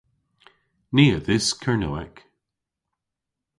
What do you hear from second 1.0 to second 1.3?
a